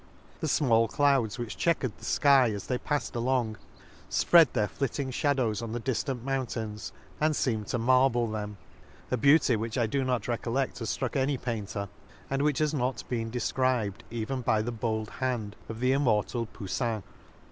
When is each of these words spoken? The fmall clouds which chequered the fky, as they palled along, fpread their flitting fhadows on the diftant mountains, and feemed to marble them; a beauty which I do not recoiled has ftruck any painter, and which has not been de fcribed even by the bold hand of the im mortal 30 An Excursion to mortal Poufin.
The 0.39 0.47
fmall 0.47 0.89
clouds 0.89 1.37
which 1.37 1.55
chequered 1.55 1.95
the 1.99 2.05
fky, 2.05 2.49
as 2.55 2.65
they 2.65 2.79
palled 2.79 3.11
along, 3.13 3.57
fpread 4.09 4.53
their 4.53 4.67
flitting 4.67 5.11
fhadows 5.11 5.61
on 5.61 5.73
the 5.73 5.79
diftant 5.79 6.23
mountains, 6.23 6.91
and 7.19 7.35
feemed 7.37 7.67
to 7.67 7.77
marble 7.77 8.25
them; 8.25 8.57
a 9.11 9.17
beauty 9.17 9.55
which 9.55 9.77
I 9.77 9.85
do 9.85 10.03
not 10.03 10.27
recoiled 10.27 10.79
has 10.79 10.97
ftruck 10.97 11.15
any 11.15 11.37
painter, 11.37 11.87
and 12.31 12.41
which 12.41 12.57
has 12.57 12.73
not 12.73 13.03
been 13.09 13.29
de 13.29 13.37
fcribed 13.37 14.01
even 14.09 14.41
by 14.41 14.63
the 14.63 14.71
bold 14.71 15.11
hand 15.21 15.55
of 15.69 15.79
the 15.79 15.93
im 15.93 16.01
mortal 16.05 16.45
30 16.45 16.45
An 16.45 16.45
Excursion 16.45 16.55
to 16.55 16.87
mortal 16.87 17.01
Poufin. 17.03 17.03